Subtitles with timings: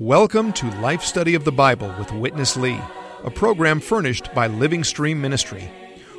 [0.00, 2.80] Welcome to Life Study of the Bible with Witness Lee,
[3.24, 5.68] a program furnished by Living Stream Ministry.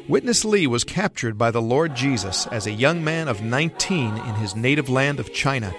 [0.10, 4.36] Witness Lee was captured by the Lord Jesus as a young man of 19 in
[4.36, 5.74] his native land of China.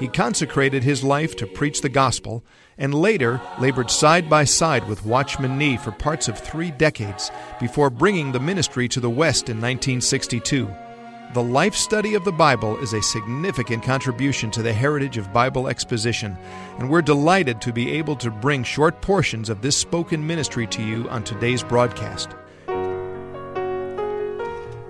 [0.00, 2.42] He consecrated his life to preach the gospel
[2.78, 7.90] and later labored side by side with Watchman Nee for parts of three decades before
[7.90, 10.74] bringing the ministry to the West in 1962.
[11.34, 15.66] The life study of the Bible is a significant contribution to the heritage of Bible
[15.66, 16.38] exposition,
[16.78, 20.80] and we're delighted to be able to bring short portions of this spoken ministry to
[20.80, 22.28] you on today's broadcast.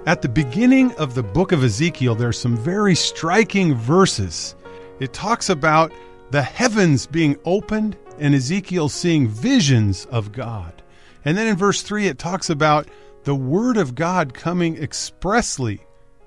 [0.07, 4.55] At the beginning of the book of Ezekiel, there are some very striking verses.
[5.01, 5.95] It talks about
[6.31, 10.83] the heavens being opened and Ezekiel seeing visions of God.
[11.25, 12.87] And then in verse 3, it talks about
[13.23, 15.81] the Word of God coming expressly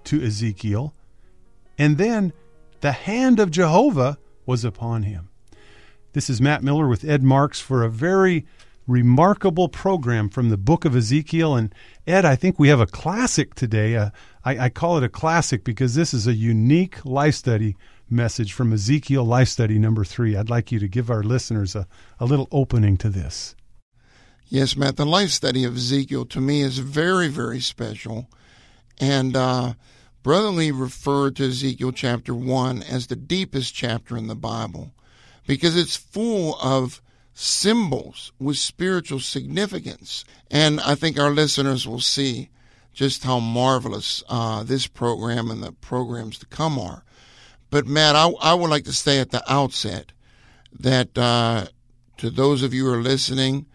[0.08, 0.94] to Ezekiel.
[1.78, 2.34] And then
[2.82, 5.30] the hand of Jehovah was upon him.
[6.14, 8.46] This is Matt Miller with Ed Marks for a very
[8.88, 11.56] remarkable program from the book of Ezekiel.
[11.56, 11.74] And
[12.08, 13.96] Ed, I think we have a classic today.
[13.96, 14.10] Uh,
[14.44, 17.76] I, I call it a classic because this is a unique life study
[18.10, 20.38] message from Ezekiel Life Study number three.
[20.38, 21.88] I'd like you to give our listeners a,
[22.20, 23.56] a little opening to this.
[24.48, 28.30] Yes, Matt, the life study of Ezekiel to me is very, very special.
[29.00, 29.74] And uh,
[30.28, 34.92] Brother Lee referred to Ezekiel chapter 1 as the deepest chapter in the Bible
[35.48, 37.02] because it's full of
[37.34, 40.26] symbols with spiritual significance.
[40.52, 42.50] And I think our listeners will see
[42.92, 47.06] just how marvelous uh, this program and the programs to come are.
[47.70, 50.12] But, Matt, I, I would like to say at the outset
[50.78, 51.68] that uh,
[52.18, 53.66] to those of you who are listening,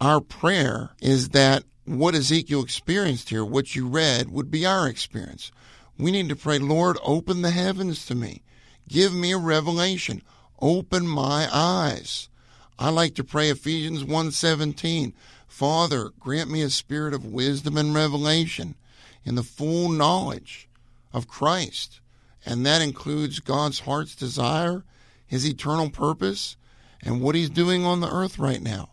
[0.00, 5.52] our prayer is that what Ezekiel experienced here, what you read, would be our experience.
[5.98, 8.42] We need to pray, Lord, open the heavens to me.
[8.88, 10.22] Give me a revelation.
[10.60, 12.28] Open my eyes.
[12.78, 15.12] I like to pray Ephesians 1:17.
[15.48, 18.76] Father, grant me a spirit of wisdom and revelation
[19.24, 20.68] in the full knowledge
[21.12, 22.00] of Christ.
[22.46, 24.84] And that includes God's heart's desire,
[25.26, 26.56] his eternal purpose,
[27.02, 28.90] and what he's doing on the earth right now.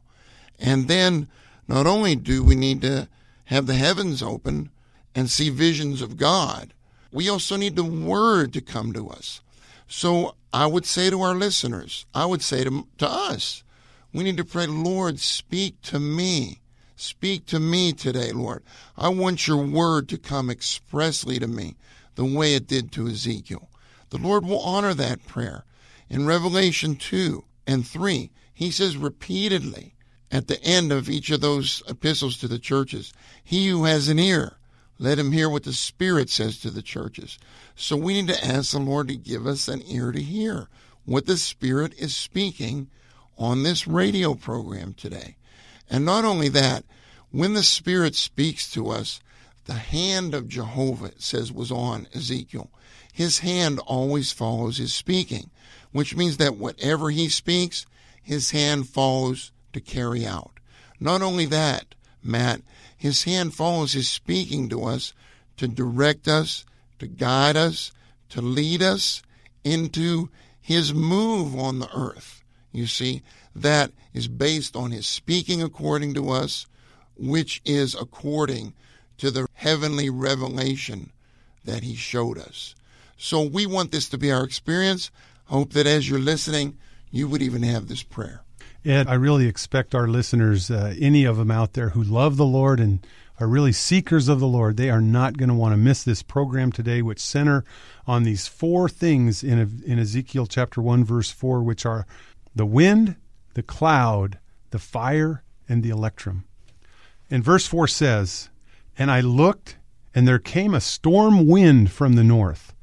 [0.60, 1.28] And then
[1.68, 3.08] not only do we need to
[3.46, 4.72] have the heavens open
[5.14, 6.74] and see visions of God,
[7.16, 9.40] we also need the word to come to us.
[9.88, 13.64] So I would say to our listeners, I would say to, to us,
[14.12, 16.60] we need to pray, Lord, speak to me.
[16.98, 18.64] Speak to me today, Lord.
[18.98, 21.78] I want your word to come expressly to me
[22.16, 23.70] the way it did to Ezekiel.
[24.10, 25.64] The Lord will honor that prayer.
[26.10, 29.96] In Revelation 2 and 3, he says repeatedly
[30.32, 34.20] at the end of each of those epistles to the churches, He who has an
[34.20, 34.58] ear,
[34.98, 37.38] let him hear what the Spirit says to the churches.
[37.76, 40.68] So we need to ask the Lord to give us an ear to hear
[41.06, 42.90] what the Spirit is speaking
[43.38, 45.36] on this radio program today.
[45.90, 46.86] And not only that,
[47.32, 49.20] when the Spirit speaks to us,
[49.66, 52.70] the hand of Jehovah, says, was on Ezekiel.
[53.12, 55.50] His hand always follows his speaking,
[55.92, 57.86] which means that whatever he speaks,
[58.22, 60.60] his hand follows to carry out.
[61.00, 61.96] Not only that,
[62.26, 62.62] Matt,
[62.98, 65.14] his hand follows his speaking to us
[65.58, 66.66] to direct us,
[67.00, 67.92] to guide us,
[68.30, 69.22] to lead us
[69.64, 72.42] into his move on the earth.
[72.72, 73.22] You see,
[73.56, 76.66] that is based on his speaking according to us,
[77.16, 78.74] which is according
[79.18, 81.12] to the heavenly revelation
[81.64, 82.76] that he showed us.
[83.18, 85.10] So we want this to be our experience.
[85.46, 86.78] Hope that as you're listening,
[87.12, 88.45] you would even have this prayer.
[88.86, 92.46] Ed, I really expect our listeners, uh, any of them out there who love the
[92.46, 93.06] Lord and
[93.40, 96.22] are really seekers of the Lord, they are not going to want to miss this
[96.22, 97.66] program today, which center
[98.06, 102.06] on these four things in, in Ezekiel chapter 1, verse 4, which are
[102.56, 103.16] the wind,
[103.56, 104.38] the cloud,
[104.70, 106.46] the fire, and the electrum.
[107.30, 108.50] And verse 4 says,
[108.98, 109.78] And I looked,
[110.14, 112.74] and there came a storm wind from the north,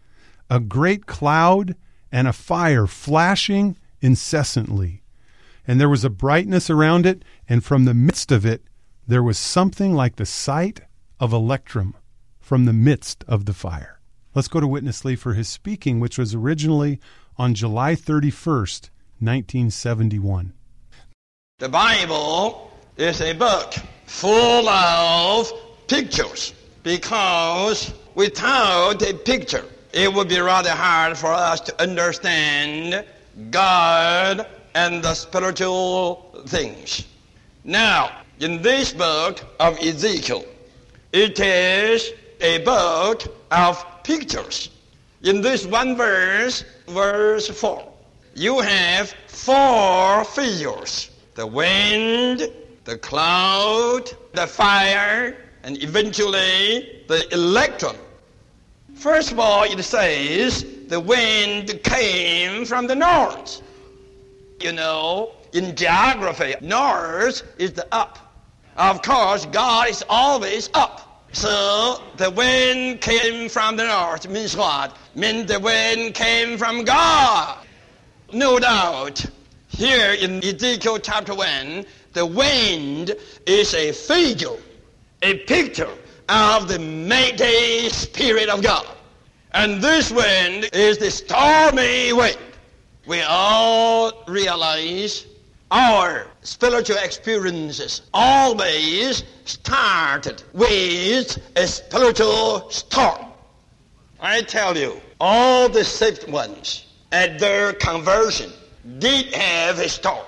[0.50, 1.76] a great cloud,
[2.10, 5.01] and a fire flashing incessantly.
[5.66, 8.62] And there was a brightness around it, and from the midst of it
[9.06, 10.80] there was something like the sight
[11.18, 11.94] of electrum
[12.40, 14.00] from the midst of the fire.
[14.34, 16.98] Let's go to Witness Lee for his speaking, which was originally
[17.36, 20.52] on July 31st, 1971.
[21.58, 23.74] The Bible is a book
[24.06, 25.52] full of
[25.86, 33.04] pictures because without a picture, it would be rather hard for us to understand
[33.50, 37.06] God and the spiritual things.
[37.64, 38.10] Now,
[38.40, 40.44] in this book of Ezekiel,
[41.12, 44.70] it is a book of pictures.
[45.22, 47.92] In this one verse, verse 4,
[48.34, 52.50] you have four figures the wind,
[52.84, 57.96] the cloud, the fire, and eventually the electrum.
[58.94, 63.62] First of all, it says the wind came from the north.
[64.62, 68.32] You know, in geography, north is the up.
[68.76, 71.26] Of course, God is always up.
[71.32, 74.96] So the wind came from the north means what?
[75.16, 77.58] Means the wind came from God.
[78.32, 79.26] No doubt,
[79.68, 84.58] here in Ezekiel chapter 1, the wind is a figure,
[85.22, 85.90] a picture
[86.28, 88.86] of the mighty Spirit of God.
[89.54, 92.38] And this wind is the stormy wind.
[93.06, 95.26] We all realize
[95.72, 103.26] our spiritual experiences always started with a spiritual storm.
[104.20, 108.52] I tell you, all the saved ones at their conversion
[109.00, 110.26] did have a storm.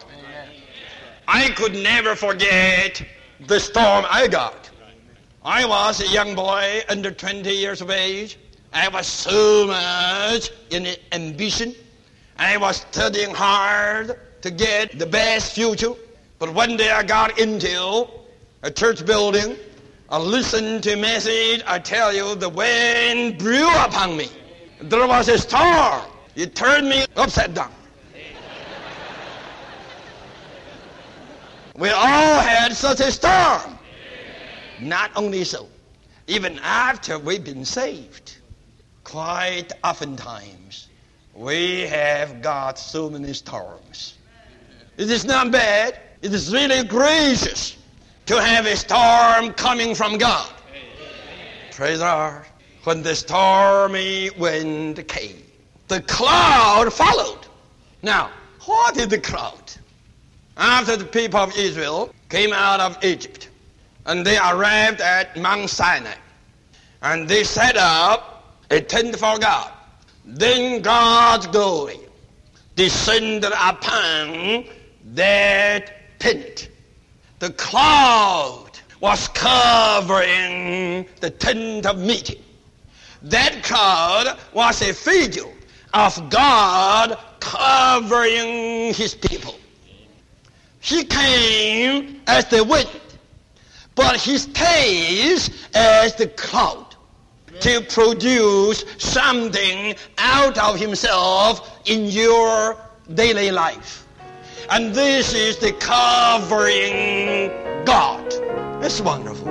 [1.29, 3.03] I could never forget
[3.47, 4.69] the storm I got.
[5.45, 8.37] I was a young boy under 20 years of age.
[8.73, 11.75] I was so much in ambition.
[12.39, 15.93] I was studying hard to get the best future.
[16.39, 18.09] But one day I got into
[18.63, 19.57] a church building.
[20.11, 21.63] I listened to a message.
[21.67, 24.29] I tell you, the wind blew upon me.
[24.81, 26.03] There was a storm.
[26.35, 27.73] It turned me upside down.
[31.77, 33.79] We all had such a storm.
[34.81, 35.69] Not only so,
[36.27, 38.37] even after we've been saved,
[39.05, 40.89] quite oftentimes
[41.35, 44.15] we have got so many storms.
[44.97, 45.99] It is not bad.
[46.23, 47.77] It is really gracious
[48.27, 50.51] to have a storm coming from God.
[51.73, 52.45] Praise the Lord.
[52.85, 55.43] When the stormy wind came,
[55.89, 57.47] the cloud followed.
[58.03, 58.31] Now,
[58.67, 59.73] what is the cloud?
[60.57, 63.49] After the people of Israel came out of Egypt,
[64.07, 66.15] and they arrived at Mount Sinai,
[67.03, 69.74] and they set up a tent for God.
[70.25, 72.01] Then God's glory
[72.77, 74.65] descended upon
[75.13, 76.71] that tent.
[77.39, 82.43] The cloud was covering the tent of meeting.
[83.23, 85.53] That cloud was a figure
[85.93, 89.57] of God covering his people.
[90.81, 92.89] He came as the wind,
[93.95, 96.94] but he stays as the cloud
[97.61, 102.77] to produce something out of himself in your
[103.13, 104.07] daily life.
[104.71, 107.51] And this is the covering
[107.85, 108.25] God.
[108.83, 109.49] It's wonderful.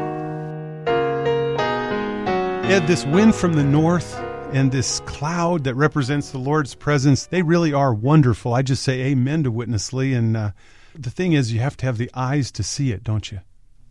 [2.65, 4.17] Ed, this wind from the north
[4.53, 8.53] and this cloud that represents the Lord's presence, they really are wonderful.
[8.53, 10.13] I just say amen to Witness Lee.
[10.13, 10.51] And uh,
[10.95, 13.41] the thing is, you have to have the eyes to see it, don't you?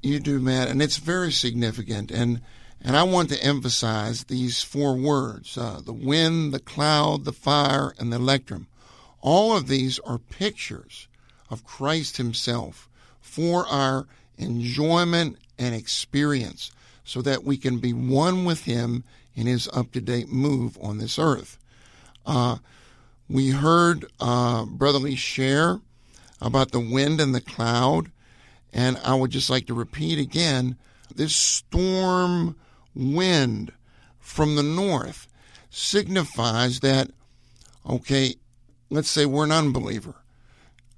[0.02, 2.10] You do, Matt, and it's very significant.
[2.10, 2.40] And
[2.84, 7.94] and I want to emphasize these four words: uh, the wind, the cloud, the fire,
[7.98, 8.66] and the electrum.
[9.20, 11.08] All of these are pictures
[11.48, 12.88] of Christ Himself
[13.20, 14.06] for our
[14.36, 16.72] enjoyment and experience,
[17.04, 21.58] so that we can be one with Him in His up-to-date move on this earth.
[22.26, 22.56] Uh,
[23.28, 25.80] we heard uh, Brother Lee share
[26.40, 28.10] about the wind and the cloud.
[28.72, 30.76] And I would just like to repeat again
[31.14, 32.56] this storm
[32.94, 33.72] wind
[34.18, 35.28] from the north
[35.70, 37.10] signifies that,
[37.88, 38.34] okay,
[38.90, 40.16] let's say we're an unbeliever.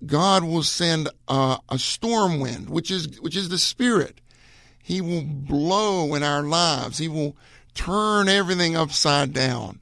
[0.05, 4.21] God will send a, a storm wind, which is which is the spirit.
[4.83, 6.99] He will blow in our lives.
[6.99, 7.37] He will
[7.75, 9.81] turn everything upside down,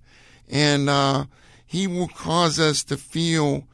[0.48, 1.24] and uh,
[1.66, 3.66] he will cause us to feel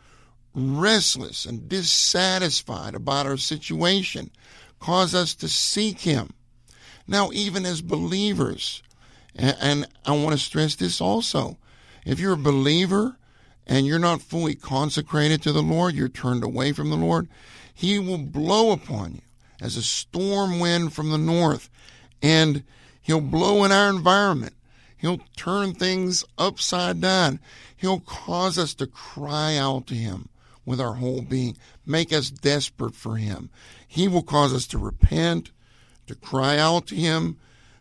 [0.54, 4.30] restless and dissatisfied about our situation,
[4.80, 6.32] cause us to seek Him.
[7.08, 8.82] Now, even as believers,
[9.34, 11.56] and, I want to stress this also
[12.04, 13.16] if you're a believer
[13.66, 17.28] and you're not fully consecrated to the Lord, you're turned away from the Lord,
[17.74, 19.20] He will blow upon you
[19.60, 21.68] as a storm wind from the north,
[22.22, 22.62] and
[23.00, 24.54] He'll blow in our environment.
[24.98, 27.40] He'll turn things upside down.
[27.76, 30.28] He'll cause us to cry out to Him
[30.66, 33.48] with our whole being, make us desperate for Him.
[33.86, 35.50] He will cause us to repent,
[36.08, 37.38] to cry out to Him,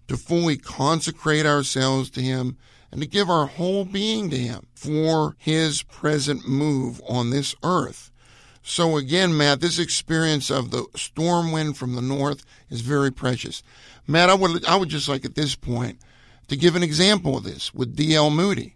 [0.08, 2.58] to fully consecrate ourselves to Him,
[2.92, 8.12] and to give our whole being to Him for His present move on this earth.
[8.62, 13.64] So again, Matt, this experience of the storm wind from the north is very precious.
[14.06, 16.00] Matt, I would I would just like at this point
[16.50, 18.30] to give an example of this with D.L.
[18.30, 18.76] Moody.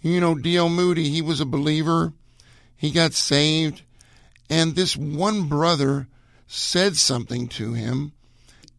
[0.00, 0.68] You know, D.L.
[0.68, 2.12] Moody, he was a believer
[2.76, 3.82] he got saved,
[4.50, 6.08] and this one brother
[6.46, 8.12] said something to him,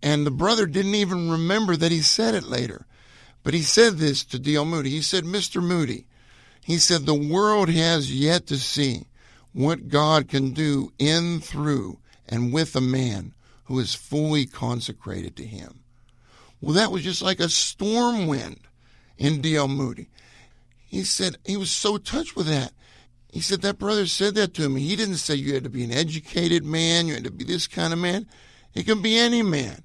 [0.06, 2.86] and the brother didn't even remember that he said it later.
[3.42, 4.64] But he said this to D.L.
[4.64, 4.92] Moody.
[4.92, 5.64] He said, Mr.
[5.64, 6.06] Moody,
[6.64, 9.08] he said, the world has yet to see
[9.52, 11.98] what God can do in, through,
[12.30, 13.34] and with a man
[13.64, 15.80] who is fully consecrated to him.
[16.62, 18.60] Well, that was just like a storm wind
[19.18, 19.68] in D.L.
[19.68, 20.10] Moody.
[20.86, 22.74] He said he was so touched with that.
[23.32, 24.82] He said that brother said that to me.
[24.82, 27.66] He didn't say you had to be an educated man, you had to be this
[27.66, 28.28] kind of man.
[28.76, 29.82] It can be any man.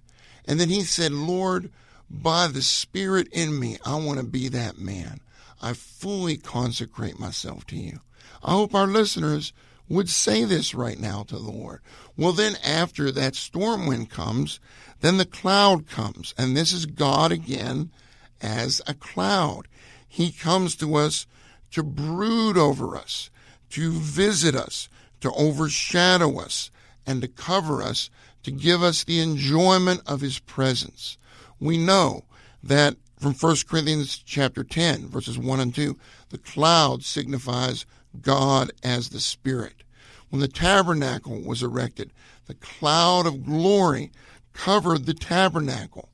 [0.51, 1.71] And then he said, Lord,
[2.11, 5.21] by the Spirit in me, I want to be that man.
[5.63, 8.01] I fully consecrate myself to you.
[8.43, 9.53] I hope our listeners
[9.89, 11.83] would say this right now to the Lord.
[12.17, 14.59] Well, then after that storm wind comes,
[15.03, 16.35] then the cloud comes.
[16.37, 17.93] And this is God again
[18.41, 19.69] as a cloud.
[20.09, 21.29] He comes to us
[21.71, 23.31] to brood over us,
[23.71, 24.89] to visit us,
[25.21, 26.73] to overshadow us,
[27.07, 28.11] and to cover us,
[28.43, 31.19] to give us the enjoyment of his presence.
[31.59, 32.25] We know
[32.63, 35.97] that from 1 Corinthians chapter 10, verses 1 and 2,
[36.31, 37.85] the cloud signifies
[38.21, 39.83] God as the Spirit.
[40.31, 42.13] When the tabernacle was erected,
[42.47, 44.11] the cloud of glory
[44.53, 46.09] covered the tabernacle.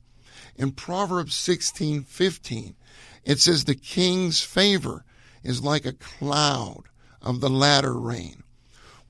[0.55, 2.75] In Proverbs 16:15,
[3.23, 5.05] it says the king's favor
[5.43, 6.83] is like a cloud
[7.21, 8.43] of the latter rain.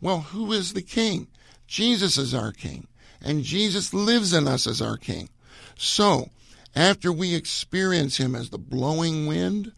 [0.01, 1.27] Well, who is the king?
[1.67, 2.87] Jesus is our king,
[3.21, 5.29] and Jesus lives in us as our king.
[5.77, 6.29] So,
[6.75, 9.71] after we experience him as the blowing wind,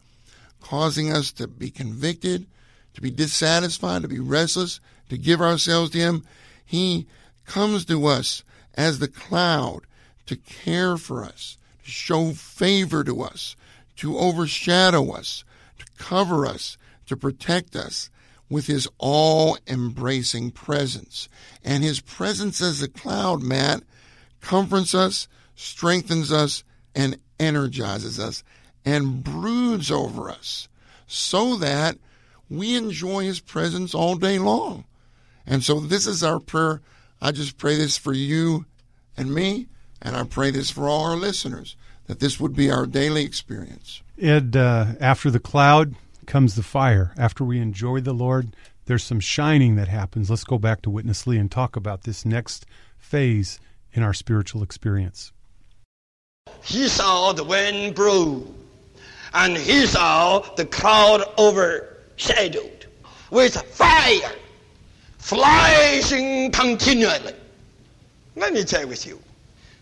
[0.61, 2.45] causing us to be convicted,
[2.93, 4.79] to be dissatisfied, to be restless,
[5.09, 6.25] to give ourselves to him,
[6.65, 7.07] he
[7.45, 8.43] comes to us
[8.75, 9.81] as the cloud
[10.25, 13.55] to care for us, to show favor to us,
[13.95, 15.43] to overshadow us,
[15.79, 16.77] to cover us,
[17.07, 18.09] to protect us
[18.49, 21.29] with his all embracing presence.
[21.63, 23.83] And his presence as a cloud, Matt,
[24.41, 26.63] comforts us, strengthens us,
[26.95, 28.43] and energizes us,
[28.85, 30.67] and broods over us
[31.07, 31.97] so that
[32.49, 34.85] we enjoy his presence all day long.
[35.45, 36.81] And so this is our prayer.
[37.21, 38.65] I just pray this for you
[39.17, 39.67] and me,
[40.01, 41.75] and I pray this for all our listeners,
[42.07, 44.01] that this would be our daily experience.
[44.19, 45.95] Ed, uh, after the cloud
[46.29, 47.11] comes the fire.
[47.17, 48.55] After we enjoy the Lord,
[48.85, 50.29] there's some shining that happens.
[50.29, 52.67] Let's go back to Witness Lee and talk about this next
[52.99, 53.59] phase
[53.93, 55.33] in our spiritual experience.
[56.61, 58.45] He saw the wind blow,
[59.33, 62.85] and he saw the cloud overshadowed
[63.31, 64.35] with fire
[65.17, 67.33] flashing continually.
[68.35, 69.19] Let me check with you.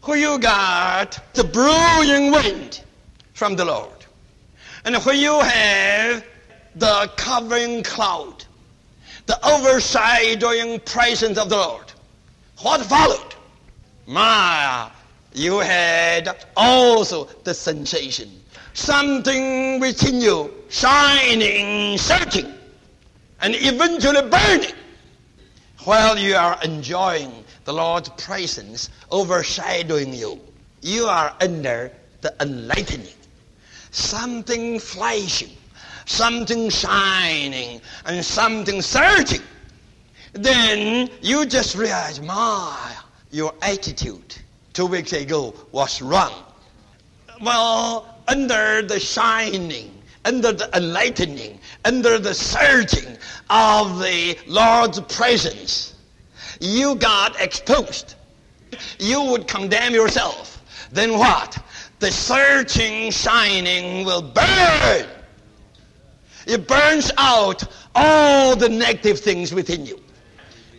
[0.04, 2.82] When you got the brewing wind
[3.34, 4.06] from the Lord,
[4.86, 6.24] and when you have
[6.80, 8.46] the covering cloud,
[9.26, 11.92] the overshadowing presence of the Lord,
[12.60, 13.36] what followed?
[14.06, 14.90] My,
[15.34, 18.32] you had also the sensation,
[18.74, 22.54] something within you shining, searching,
[23.42, 24.76] and eventually burning
[25.84, 30.40] while you are enjoying the Lord's presence overshadowing you.
[30.82, 31.92] You are under
[32.22, 33.14] the enlightening.
[33.92, 35.56] Something flashing,
[36.08, 39.42] something shining, and something searching,
[40.34, 42.96] Then you just realize, my,
[43.32, 44.38] your attitude
[44.74, 46.34] two weeks ago was wrong.
[47.42, 49.92] Well, under the shining,
[50.26, 53.18] under the enlightening, under the searching
[53.50, 55.96] of the Lord's presence,
[56.60, 58.16] you got exposed.
[59.00, 60.64] You would condemn yourself.
[60.92, 61.58] Then what?
[62.00, 65.08] The searching, shining will burn.
[66.48, 67.64] It burns out
[67.94, 70.02] all the negative things within you.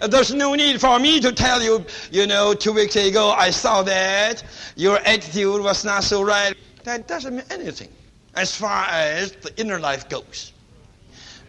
[0.00, 3.82] There's no need for me to tell you, you know, two weeks ago I saw
[3.82, 4.42] that
[4.76, 6.54] your attitude was not so right.
[6.84, 7.90] That doesn't mean anything
[8.34, 10.52] as far as the inner life goes.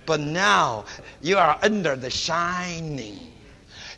[0.06, 0.84] But now
[1.22, 3.20] you are under the shining.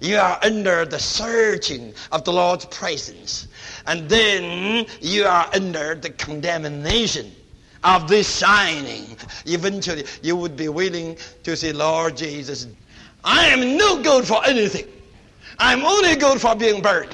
[0.02, 3.48] You are under the searching of the Lord's presence.
[3.88, 7.32] And then you are under the condemnation
[7.84, 9.06] of this shining.
[9.46, 12.68] Eventually, you would be willing to say, Lord Jesus,
[13.24, 14.88] I am no good for anything.
[15.60, 16.86] I'm only good for being.
[16.86, 17.08] Amen.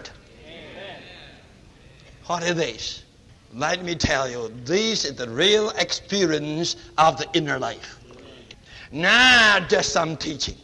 [2.27, 3.03] What is this?
[3.53, 8.00] Let me tell you, this is the real experience of the inner life.
[8.91, 10.55] Not just some teaching.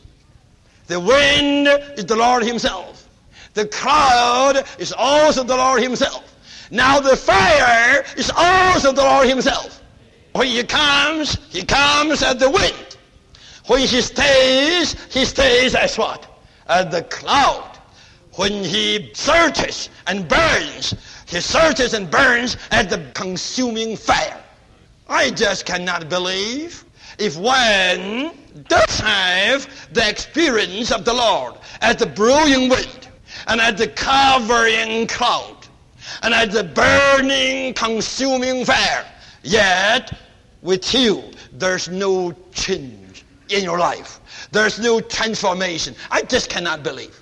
[0.88, 1.67] The wind
[1.98, 3.07] is the Lord Himself.
[3.53, 6.24] The cloud is also the Lord Himself.
[6.72, 9.83] Now the fire is also the Lord Himself.
[10.34, 12.94] When He comes, He comes as the wind.
[13.68, 16.28] When he stays, he stays as what?
[16.68, 17.70] As the cloud.
[18.36, 20.96] When he searches and burns,
[21.28, 24.42] he searches and burns as the consuming fire.
[25.08, 26.84] I just cannot believe
[27.20, 28.32] if one
[28.68, 33.08] does have the experience of the Lord as the brewing wind
[33.48, 35.68] and as the covering cloud
[36.22, 39.06] and as the burning consuming fire,
[39.44, 40.18] yet
[40.62, 44.20] with you there's no change in your life.
[44.52, 45.96] There's no transformation.
[46.10, 47.20] I just cannot believe.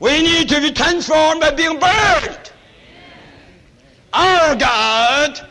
[0.00, 2.52] We need to be transformed by being burned.
[4.12, 5.46] Our God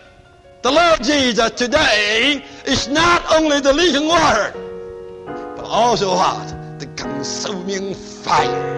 [0.62, 4.52] the Lord Jesus today is not only the living water,
[5.56, 6.80] but also what?
[6.80, 8.76] The consuming fire.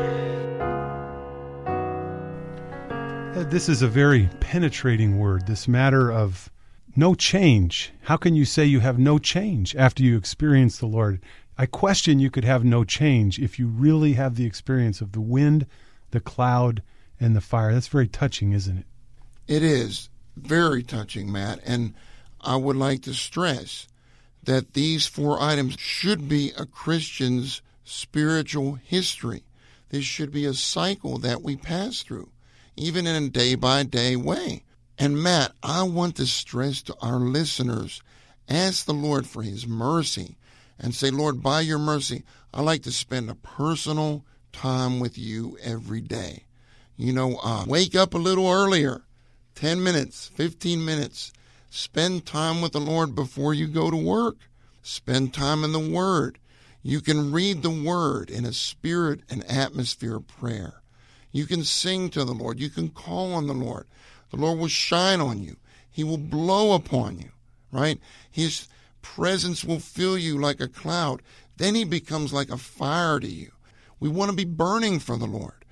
[3.36, 6.52] Uh, this is a very penetrating word, this matter of
[6.96, 7.92] no change.
[8.04, 11.22] How can you say you have no change after you experience the Lord?
[11.58, 15.22] I question you could have no change if you really have the experience of the
[15.22, 15.68] wind,
[16.12, 16.82] the cloud,
[17.20, 17.74] and the fire.
[17.74, 18.86] That's very touching, isn't it?
[19.48, 21.60] It is very touching, Matt.
[21.66, 21.94] And
[22.40, 23.88] I would like to stress
[24.44, 29.44] that these four items should be a Christian's spiritual history.
[29.90, 32.32] This should be a cycle that we pass through,
[32.76, 34.64] even in a day by day way.
[34.98, 38.02] And Matt, I want to stress to our listeners
[38.48, 40.36] ask the Lord for His mercy
[40.80, 45.58] and say, Lord, by your mercy, I like to spend a personal time with you
[45.64, 46.44] every day.
[46.98, 49.04] You know, uh, wake up a little earlier
[49.56, 51.32] 10 minutes, 15 minutes.
[51.70, 54.38] Spend time with the Lord before you go to work.
[54.84, 56.38] Spend time in the Word.
[56.84, 60.82] You can read the Word in a spirit and atmosphere of prayer.
[61.32, 62.60] You can sing to the Lord.
[62.60, 63.88] You can call on the Lord.
[64.32, 65.58] The Lord will shine on you.
[65.90, 67.30] He will blow upon you,
[67.72, 68.00] right?
[68.30, 68.68] His
[69.02, 71.22] presence will fill you like a cloud.
[71.58, 73.52] Then he becomes like a fire to you.
[74.00, 75.66] We want to be burning for the Lord.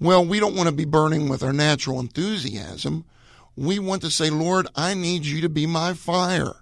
[0.00, 3.04] Well, we don't want to be burning with our natural enthusiasm
[3.56, 6.56] we want to say, Lord, I need you to be my fire.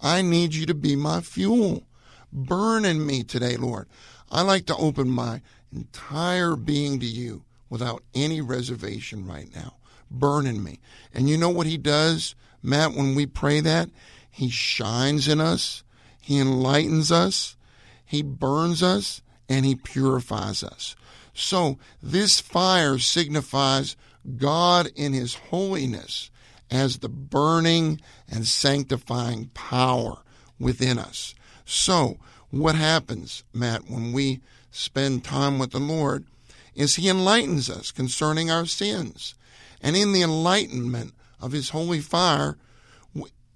[0.00, 1.84] I need you to be my fuel.
[2.32, 3.88] Burn in me today, Lord.
[4.30, 9.74] I like to open my entire being to you without any reservation right now.
[10.10, 10.80] Burn in me.
[11.14, 13.90] And you know what he does, Matt, when we pray that?
[14.30, 15.82] He shines in us.
[16.20, 17.56] He enlightens us.
[18.04, 20.96] He burns us and he purifies us.
[21.34, 23.96] So this fire signifies
[24.36, 26.30] God in his holiness
[26.70, 30.18] as the burning and sanctifying power
[30.58, 31.34] within us.
[31.64, 32.18] So,
[32.50, 36.26] what happens, Matt, when we spend time with the Lord
[36.74, 39.34] is he enlightens us concerning our sins.
[39.82, 42.58] And in the enlightenment of his holy fire,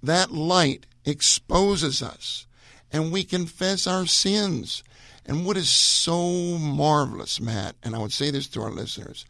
[0.02, 2.46] that light exposes us
[2.92, 4.84] and we confess our sins.
[5.26, 9.24] And what is so marvelous, Matt, and I would say this to our listeners,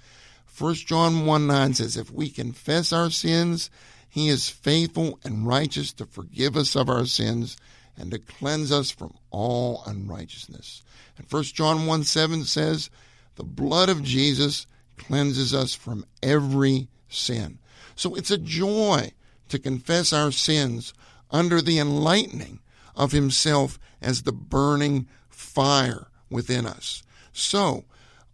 [0.59, 3.71] 1 John 1 9 says, If we confess our sins,
[4.09, 7.57] he is faithful and righteous to forgive us of our sins
[7.97, 10.83] and to cleanse us from all unrighteousness.
[11.17, 12.91] And 1 John 1 7 says,
[13.37, 17.59] The blood of Jesus cleanses us from every sin.
[17.97, 19.13] So it's a joy
[19.49, 20.95] to confess our sins
[21.31, 22.61] under the enlightening
[22.97, 27.03] of Himself as the burning fire within us.
[27.33, 27.85] So,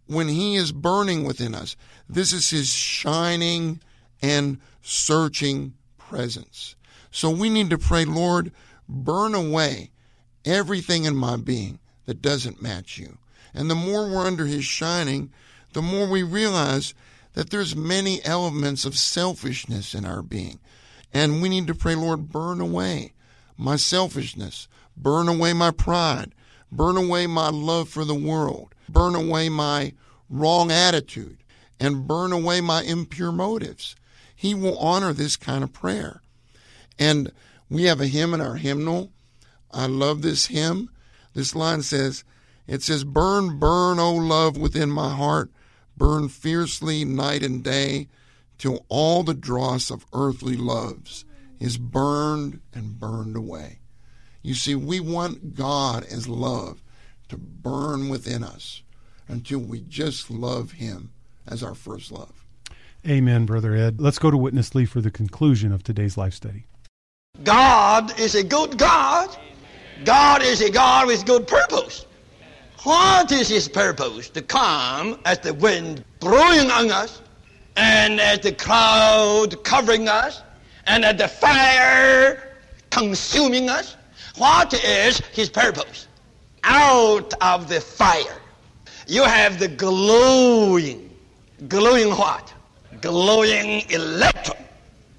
[0.07, 1.75] when He is burning within us,
[2.11, 3.79] this is his shining
[4.21, 6.75] and searching presence.
[7.09, 8.51] So we need to pray, Lord,
[8.87, 9.91] burn away
[10.43, 13.17] everything in my being that doesn't match you.
[13.53, 15.31] And the more we're under his shining,
[15.73, 16.93] the more we realize
[17.33, 20.59] that there's many elements of selfishness in our being.
[21.13, 23.13] And we need to pray, Lord, burn away
[23.57, 26.33] my selfishness, burn away my pride,
[26.71, 29.93] burn away my love for the world, burn away my
[30.29, 31.37] wrong attitude,
[31.79, 33.95] and burn away my impure motives.
[34.35, 36.21] He will honor this kind of prayer.
[36.97, 37.31] And
[37.69, 39.11] we have a hymn in our hymnal.
[39.71, 40.89] I love this hymn.
[41.33, 42.23] This line says,
[42.67, 45.51] it says, Burn, burn, O love, within my heart,
[46.01, 48.07] burn fiercely night and day,
[48.57, 51.25] till all the dross of earthly loves
[51.59, 53.77] is burned and burned away.
[54.41, 56.81] You see, we want God as love
[57.29, 58.81] to burn within us
[59.27, 61.11] until we just love Him
[61.47, 62.45] as our first love.
[63.07, 64.01] Amen, Brother Ed.
[64.01, 66.65] Let's go to Witness Lee for the conclusion of today's life study.
[67.43, 69.29] God is a good God.
[70.03, 72.07] God is a God with good purpose.
[72.83, 74.29] What is his purpose?
[74.29, 77.21] To come as the wind blowing on us,
[77.75, 80.41] and as the cloud covering us,
[80.87, 82.57] and as the fire
[82.89, 83.95] consuming us.
[84.37, 86.07] What is his purpose?
[86.63, 88.39] out of the fire.
[89.07, 91.09] You have the glowing,
[91.67, 92.53] glowing what?
[93.01, 94.57] Glowing electrum.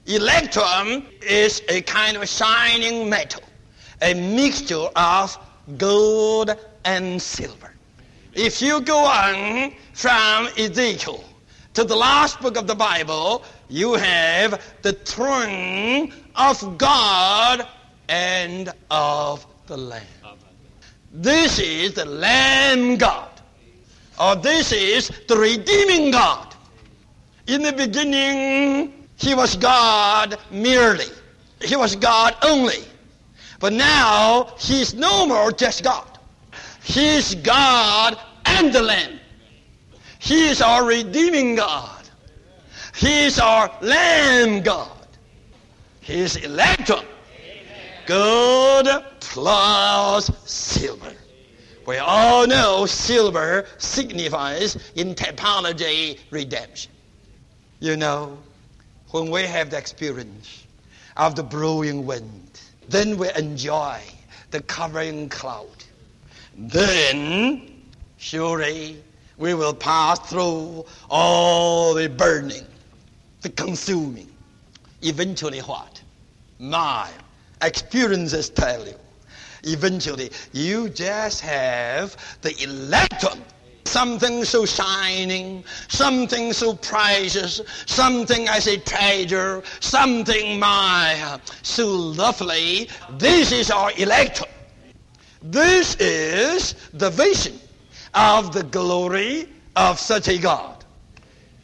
[0.07, 3.42] Electrum is a kind of shining metal,
[4.01, 5.38] a mixture of
[5.79, 7.75] gold and silver.
[8.35, 11.23] If you go on from Ezekiel
[11.75, 17.66] to the last book of the Bible, you have the throne of God
[18.09, 20.03] and of the Lamb.
[21.12, 23.29] This is the Lamb God,
[24.18, 26.55] or this is the redeeming God.
[27.47, 31.07] In the beginning, he was God merely.
[31.61, 32.85] He was God only.
[33.61, 36.12] But now, he's no more just God.
[36.83, 39.21] He's God and the Lamb.
[40.18, 42.09] He is our redeeming God.
[42.97, 44.88] He is our Lamb God.
[46.01, 47.05] He is electrum.
[48.07, 48.88] Gold
[49.21, 51.12] plus silver.
[51.87, 56.92] We all know silver signifies in typology redemption.
[57.81, 58.38] You know,
[59.11, 60.64] when we have the experience
[61.16, 64.01] of the blowing wind, then we enjoy
[64.51, 65.82] the covering cloud.
[66.57, 67.83] Then,
[68.19, 69.03] surely,
[69.38, 72.67] we will pass through all the burning,
[73.41, 74.29] the consuming.
[75.03, 76.01] Eventually, what?
[76.59, 77.11] My
[77.62, 78.95] experiences tell you.
[79.65, 83.43] Eventually, you just have the electrum
[83.85, 92.88] something so shining, something so precious, something as a treasure, something my so lovely.
[93.19, 94.49] This is our electrum.
[95.43, 97.59] This is the vision
[98.15, 100.85] of the glory of such a God.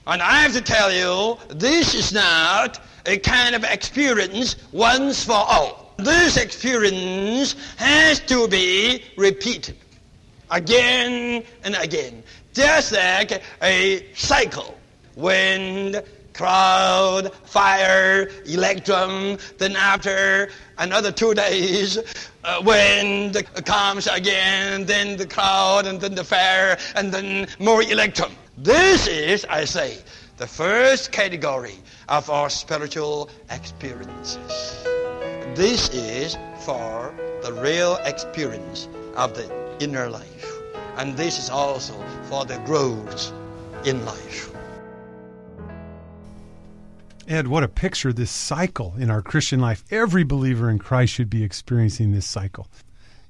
[0.06, 5.32] And I have to tell you, this is not a kind of experience once for
[5.32, 5.94] all.
[5.98, 9.76] This experience has to be repeated
[10.50, 12.22] again and again.
[12.54, 14.74] Just like a cycle.
[15.14, 16.02] Wind,
[16.38, 19.36] cloud, fire, electrum.
[19.58, 20.48] then after
[20.78, 21.98] another two days,
[22.44, 28.32] uh, wind comes again, then the cloud, and then the fire, and then more electrum.
[28.56, 29.98] This is, I say,
[30.36, 34.86] the first category of our spiritual experiences.
[35.56, 39.48] This is for the real experience of the
[39.80, 40.46] inner life.
[40.96, 41.94] And this is also
[42.28, 43.32] for the growth
[43.84, 44.57] in life.
[47.28, 49.84] Ed, what a picture this cycle in our Christian life.
[49.90, 52.68] Every believer in Christ should be experiencing this cycle.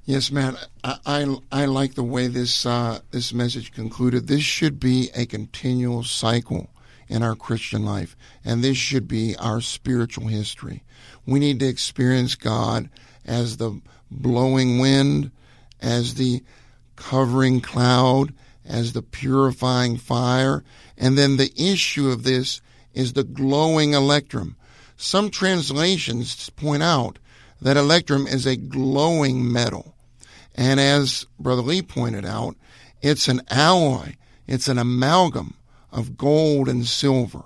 [0.04, 0.56] Yes, man.
[0.84, 4.28] I I, I like the way this uh, this message concluded.
[4.28, 6.70] This should be a continual cycle
[7.08, 10.84] in our Christian life, and this should be our spiritual history.
[11.26, 12.90] We need to experience God
[13.26, 13.80] as the
[14.12, 15.32] blowing wind,
[15.80, 16.44] as the
[16.94, 18.32] covering cloud,
[18.64, 20.62] as the purifying fire,
[20.96, 22.60] and then the issue of this
[22.98, 24.56] is the glowing electrum.
[24.96, 27.20] Some translations point out
[27.62, 29.94] that electrum is a glowing metal.
[30.56, 32.56] And as Brother Lee pointed out,
[33.00, 34.16] it's an alloy,
[34.48, 35.54] it's an amalgam
[35.92, 37.44] of gold and silver.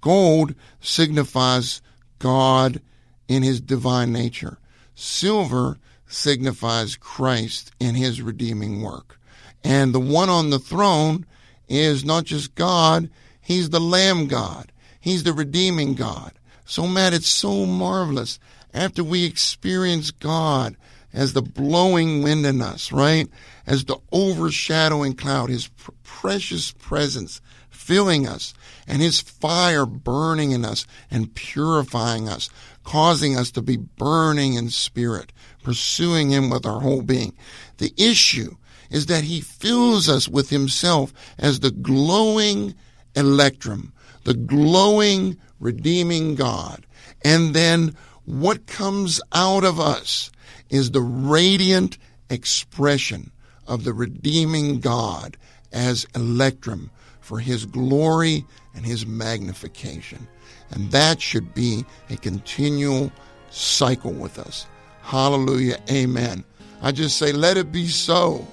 [0.00, 1.82] Gold signifies
[2.18, 2.80] God
[3.28, 4.56] in his divine nature.
[4.94, 9.20] Silver signifies Christ in his redeeming work.
[9.62, 11.26] And the one on the throne
[11.68, 13.10] is not just God,
[13.42, 14.72] he's the Lamb God.
[15.00, 16.32] He's the redeeming God.
[16.64, 18.38] So, Matt, it's so marvelous.
[18.74, 20.76] After we experience God
[21.12, 23.28] as the blowing wind in us, right?
[23.66, 28.52] As the overshadowing cloud, His pr- precious presence filling us,
[28.86, 32.50] and His fire burning in us and purifying us,
[32.84, 35.32] causing us to be burning in spirit,
[35.62, 37.34] pursuing Him with our whole being.
[37.78, 38.56] The issue
[38.90, 42.74] is that He fills us with Himself as the glowing
[43.14, 43.92] electrum,
[44.28, 46.84] the glowing, redeeming God.
[47.24, 50.30] And then what comes out of us
[50.68, 51.96] is the radiant
[52.28, 53.30] expression
[53.66, 55.38] of the redeeming God
[55.72, 60.28] as electrum for his glory and his magnification.
[60.72, 63.10] And that should be a continual
[63.48, 64.66] cycle with us.
[65.00, 65.78] Hallelujah.
[65.90, 66.44] Amen.
[66.82, 68.46] I just say, let it be so.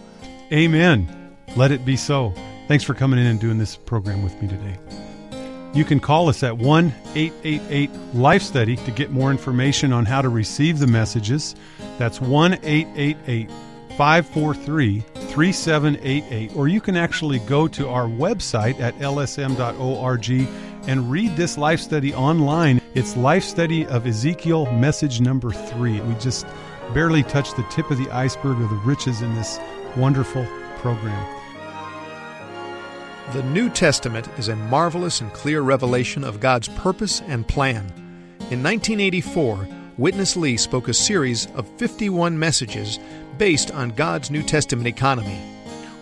[0.54, 1.36] Amen.
[1.58, 2.34] Let it be so.
[2.70, 4.78] Thanks for coming in and doing this program with me today.
[5.76, 10.22] You can call us at 1 888 Life Study to get more information on how
[10.22, 11.54] to receive the messages.
[11.98, 13.52] That's 1 888
[13.98, 16.56] 543 3788.
[16.56, 20.30] Or you can actually go to our website at lsm.org
[20.88, 22.80] and read this life study online.
[22.94, 26.00] It's Life Study of Ezekiel, message number three.
[26.00, 26.46] We just
[26.94, 29.60] barely touched the tip of the iceberg of the riches in this
[29.98, 31.35] wonderful program.
[33.34, 37.86] The New Testament is a marvelous and clear revelation of God's purpose and plan.
[38.52, 43.00] In 1984, Witness Lee spoke a series of 51 messages
[43.40, 45.40] based on God's New Testament economy,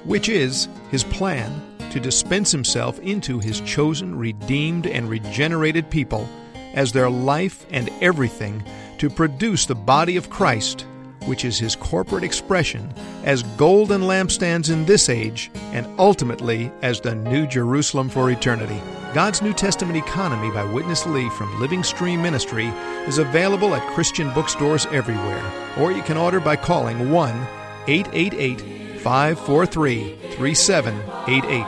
[0.03, 6.27] which is His plan to dispense Himself into His chosen, redeemed, and regenerated people
[6.73, 8.63] as their life and everything
[8.97, 10.85] to produce the body of Christ,
[11.27, 17.15] which is His corporate expression, as golden lampstands in this age and ultimately as the
[17.15, 18.81] New Jerusalem for eternity.
[19.13, 22.67] God's New Testament Economy by Witness Lee from Living Stream Ministry
[23.07, 25.43] is available at Christian bookstores everywhere,
[25.77, 27.47] or you can order by calling 1
[27.87, 31.67] 888 543 3788.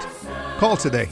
[0.58, 1.08] Call today.